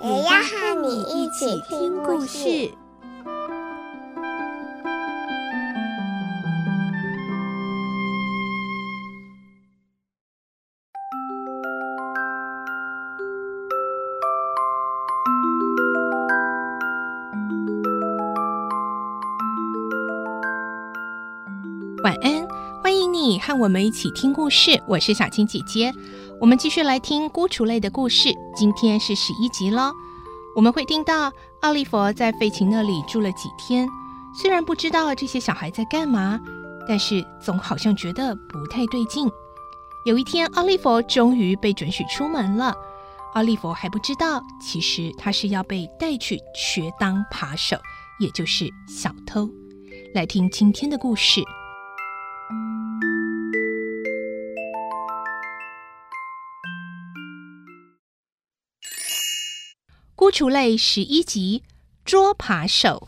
[0.00, 2.70] 也要和你一起听故事。
[22.04, 22.46] 晚安，
[22.80, 24.80] 欢迎你和我们一起听故事。
[24.86, 25.92] 我是小青姐姐，
[26.40, 28.32] 我们继续来听孤雏泪的故事。
[28.54, 29.92] 今天是十一集喽。
[30.54, 33.88] 我们会听到奥利弗在费琴那里住了几天，
[34.34, 36.40] 虽然不知道这些小孩在干嘛，
[36.86, 39.28] 但是总好像觉得不太对劲。
[40.06, 42.74] 有一天，奥利弗终于被准许出门了。
[43.34, 47.76] 奥利弗还不知道，其实他是要被带去学当扒手，
[48.20, 49.50] 也就是小偷。
[50.14, 51.42] 来听今天的故事。
[60.18, 61.62] 孤雏泪十一集，
[62.04, 63.06] 捉扒手。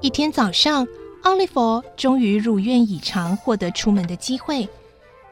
[0.00, 0.88] 一天早上，
[1.24, 4.66] 奥利弗终于如愿以偿获得出门的机会。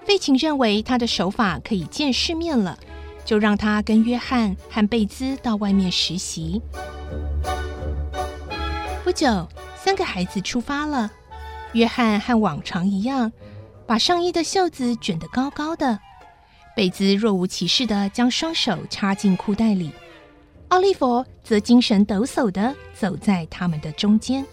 [0.05, 2.79] 费琴认为他的手法可以见世面了，
[3.25, 6.61] 就让他跟约翰和贝兹到外面实习。
[9.11, 11.11] 不久，三个孩子出发了。
[11.73, 13.33] 约翰和往常一样，
[13.85, 15.99] 把上衣的袖子卷得高高的；
[16.77, 19.91] 贝兹若无其事地将双手插进裤袋里；
[20.69, 24.47] 奥利弗则精神抖擞地走在他们的中间。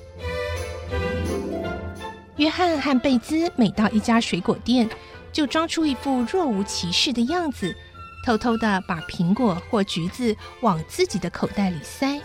[2.37, 4.89] 约翰和贝兹每到一家水果店，
[5.31, 7.75] 就装出一副若无其事的样子，
[8.25, 12.19] 偷偷地把苹果或橘子往自己的口袋里塞。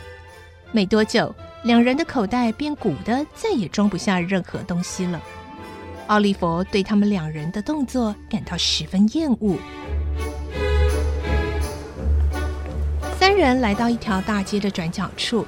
[0.70, 1.34] 没多久，
[1.64, 5.20] 两人的口袋变鼓的再也装不下任何东西了。
[6.08, 9.56] 奥利弗对他们两人的动作感到十分厌恶。
[13.18, 15.46] 三人来到一条大街的转角处，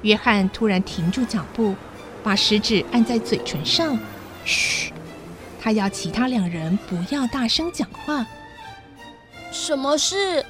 [0.00, 1.74] 约翰突然停住脚步，
[2.22, 3.98] 把食指按在嘴唇上，
[4.46, 4.90] 嘘，
[5.60, 8.26] 他要其他两人不要大声讲话。
[9.52, 10.42] 什么事？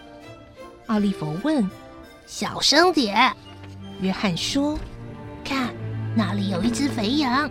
[0.87, 1.69] 奥利弗问。
[2.27, 3.35] 小声点。
[4.01, 4.79] 约翰说
[5.51, 5.75] ：“看，
[6.15, 7.51] 那里有一只肥羊。”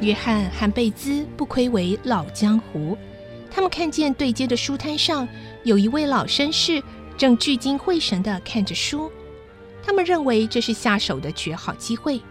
[0.00, 2.96] 约翰和贝兹不愧为老江湖，
[3.50, 5.26] 他们看见对街的书摊上
[5.64, 6.80] 有一位老绅士
[7.16, 9.10] 正聚精会神地看着书，
[9.84, 12.22] 他们认为这是下手的绝好机会，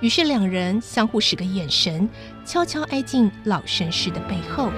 [0.00, 2.08] 于是两人相互使个眼神，
[2.46, 4.70] 悄悄挨进老绅士的背后。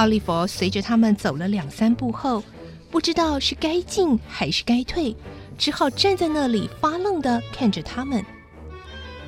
[0.00, 2.42] 奥利弗随着他们走了两三步后，
[2.90, 5.14] 不知道是该进还是该退，
[5.58, 8.24] 只好站在那里发愣地看着他们。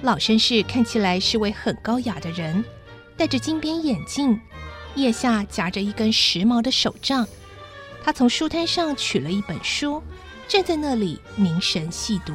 [0.01, 2.65] 老绅士看起来是位很高雅的人，
[3.19, 4.41] 戴着金边眼镜，
[4.95, 7.29] 腋下夹着一根时髦的手杖。
[8.03, 10.03] 他从书摊上取了一本书，
[10.49, 12.33] 站在那里凝神细读。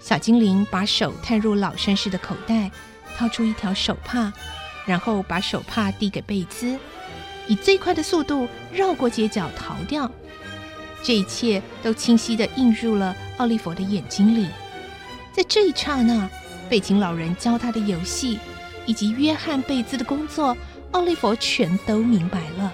[0.00, 2.68] 小精灵把手探入老绅士的口袋，
[3.16, 4.32] 掏出一条手帕，
[4.84, 6.76] 然后把手帕递给贝兹。
[7.48, 10.10] 以最快的速度绕过街角逃掉，
[11.02, 14.48] 这一切都清晰地映入了奥利弗的眼睛里。
[15.32, 16.28] 在这一刹那，
[16.68, 18.38] 费琴老人教他的游戏，
[18.86, 20.56] 以及约翰贝兹的工作，
[20.92, 22.72] 奥利弗全都明白了。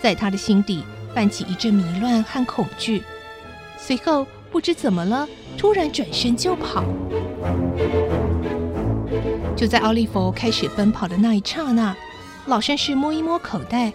[0.00, 0.82] 在他的心底
[1.14, 3.02] 泛起一阵迷乱和恐惧，
[3.78, 6.84] 随后不知怎么了，突然转身就跑。
[9.56, 11.96] 就在奥利弗开始奔跑的那一刹那。
[12.48, 13.92] 老绅士摸一摸口袋，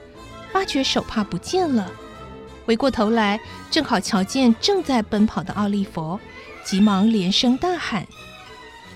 [0.52, 1.90] 发觉手帕不见了。
[2.68, 3.40] 回过头来，
[3.72, 6.20] 正好瞧见正在奔跑的奥利弗，
[6.64, 8.06] 急忙连声大喊：“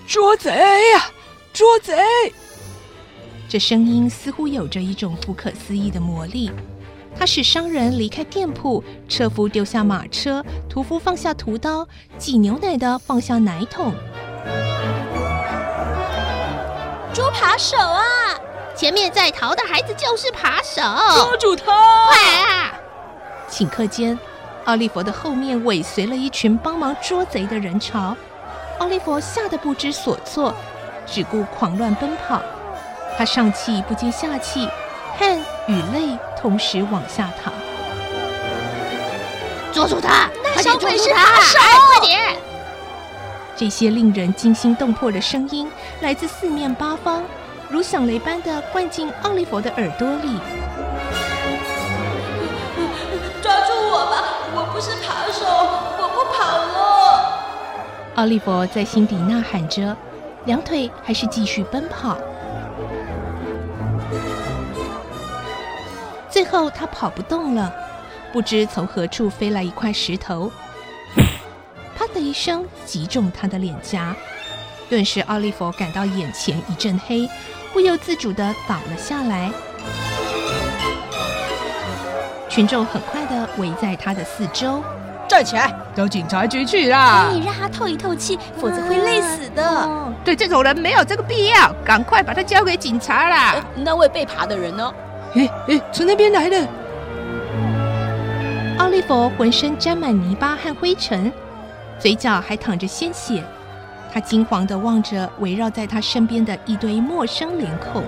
[0.06, 0.50] 捉贼
[0.92, 1.10] 呀！
[1.52, 1.92] 捉贼！”
[3.50, 6.52] 这声音似乎有着一种不可思议的魔力。
[7.18, 13.92] 它使商人离开店铺，车夫丢下马车，屠夫放下屠刀，挤牛奶的放下奶桶。
[17.12, 18.04] 捉扒手啊！
[18.78, 21.64] 前面在逃的孩子就是扒手，抓住他！
[22.06, 22.72] 快啊！
[23.50, 24.16] 顷刻间，
[24.66, 28.16] 奥利弗的后面尾随了一群帮忙捉贼的人潮。
[28.78, 30.54] 奥利弗吓得不知所措，
[31.04, 32.40] 只顾狂乱奔跑。
[33.16, 34.68] 他上气不接下气，
[35.18, 35.36] 汗
[35.66, 37.52] 与泪同时往下淌。
[39.72, 40.30] 捉住他！
[40.44, 41.58] 那小鬼是扒手！
[41.98, 42.36] 快点！
[43.56, 47.24] 这些令人惊心动魄的声音来自四面八方，
[47.70, 50.38] 如响雷般的灌进奥利弗的耳朵里。
[53.42, 54.24] 抓住我吧！
[54.54, 55.44] 我不是扒手，
[56.00, 56.74] 我不跑了。
[58.16, 59.96] 奥利弗在心底呐喊着，
[60.46, 62.16] 两腿还是继续奔跑。
[66.30, 67.72] 最后，他跑不动了，
[68.32, 70.50] 不知从何处飞来一块石头，
[71.96, 74.16] 啪的一声击中他的脸颊，
[74.88, 77.28] 顿时奥利弗感到眼前一阵黑，
[77.72, 79.50] 不由自主地倒了下来。
[82.48, 84.82] 群众很快地围在他的四周，
[85.28, 87.28] 站起来，到警察局去啦！
[87.30, 89.62] 你让他透一透气，否则会累死的。
[89.62, 93.52] 啊、对这种人没有这个必要，赶快把他交给警察啦！
[93.52, 94.92] 呃、那位被爬的人呢？
[95.34, 96.66] 哎哎，从那边来的。
[98.78, 101.30] 奥利弗浑身沾满泥巴和灰尘，
[101.98, 103.44] 嘴角还淌着鲜血。
[104.12, 108.02] 他惊惶地望着围绕在他身边的一堆陌生脸孔。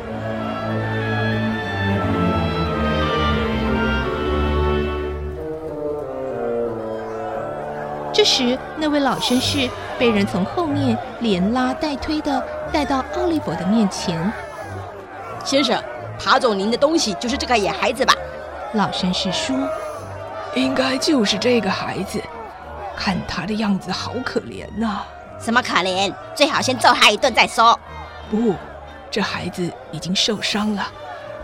[8.12, 9.68] 这时，那位老绅士
[9.98, 12.42] 被人从后面连拉带推的
[12.72, 14.32] 带到奥利弗的面前。
[15.44, 15.82] 先生。
[16.22, 18.12] 爬走您的东西就是这个野孩子吧？
[18.74, 19.56] 老绅士说
[20.54, 22.22] ：“应该就是这个孩子，
[22.94, 25.08] 看他的样子好可怜呐、啊。”
[25.40, 26.12] 什么可怜？
[26.34, 27.78] 最好先揍他一顿再说。
[28.30, 28.54] 不，
[29.10, 30.86] 这孩子已经受伤了，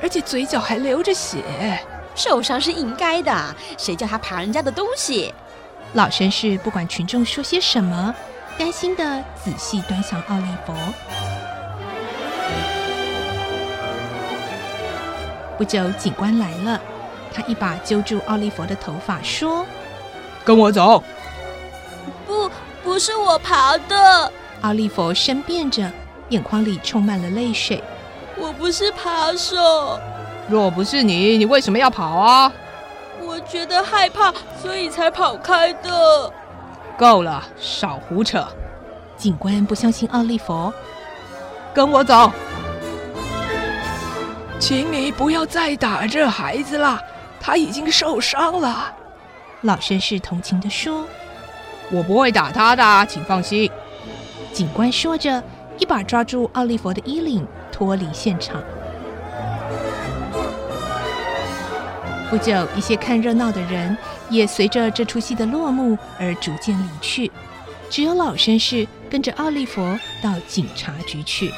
[0.02, 1.42] 而且嘴角还流着血。
[2.14, 5.34] 受伤是应该的，谁叫他爬人家的东西？
[5.94, 8.14] 老绅士不管群众说些什么，
[8.58, 10.72] 担心的仔细端详奥利弗。
[15.58, 16.80] 不久，警官来了，
[17.32, 19.64] 他一把揪住奥利弗的头发，说
[20.44, 21.02] ：“跟我走。
[22.86, 25.90] ”“不，是我爬的。”奥利弗申辩着，
[26.28, 27.82] 眼眶里充满了泪水。
[28.38, 29.98] “我不是扒手。
[30.48, 32.52] ”“若不是你，你为什么要跑啊
[33.20, 36.32] ？”“我觉得害怕，所以才跑开的。
[36.96, 38.46] ”“够了，少胡扯！”
[39.18, 40.72] 警官不相信奥利弗
[41.74, 42.30] ，“跟我走。”
[44.58, 46.98] 请你不要再打这孩子了，
[47.40, 48.94] 他已经受伤了。
[49.62, 51.04] 老绅士同情地说
[51.90, 53.70] ：“我不会打他的，请放心。”
[54.52, 55.42] 警官说着，
[55.78, 58.62] 一把抓住奥利弗的衣领，脱离现场。
[62.30, 63.96] 不久，一些看热闹的人
[64.30, 67.30] 也随着这出戏的落幕而逐渐离去，
[67.88, 69.80] 只有老绅士跟着奥利弗
[70.22, 71.52] 到警察局去。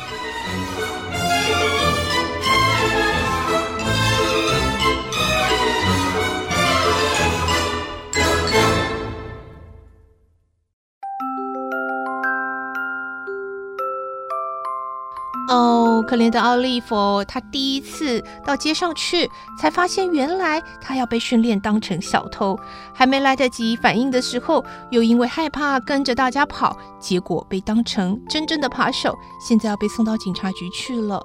[15.49, 22.55] 哦，可怜的奥利弗，他第一次到街上去，才发现原来他要被训练当成小偷，
[22.95, 31.25] 还没来得及反应的时候，又因为害怕跟着大家跑，结果被当成真正的扒手，现在要被送到警察局去了。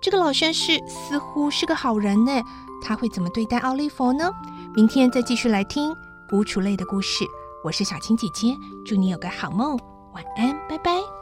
[0.00, 2.42] 这个老绅士似乎是个好人呢，
[2.82, 4.30] 他会怎么对待奥利弗呢？
[4.74, 5.94] 明天再继续来听
[6.30, 7.24] 孤雏类的故事。
[7.62, 8.56] 我是小青姐姐，
[8.86, 9.76] 祝你有个好梦，
[10.14, 11.17] 晚安，拜拜。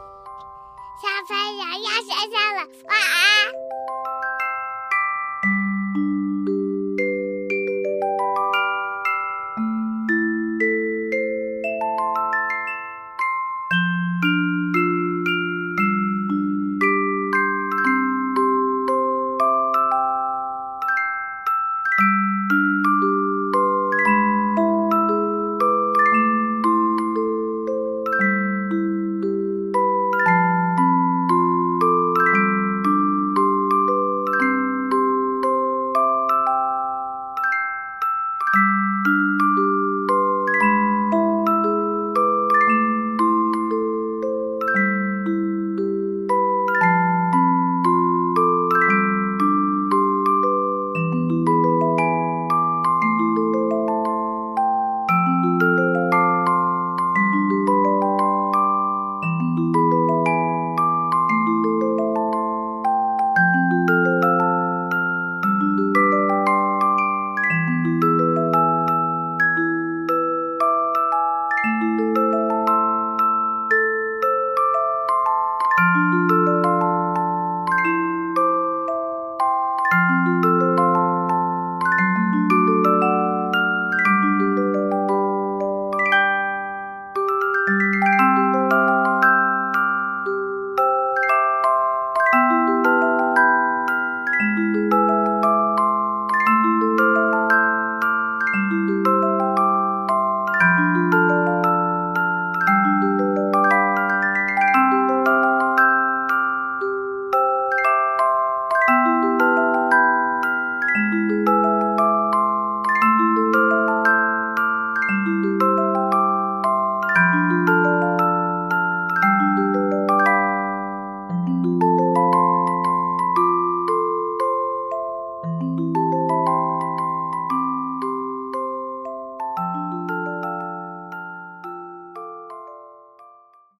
[0.99, 4.36] 小朋友要睡觉了，晚安。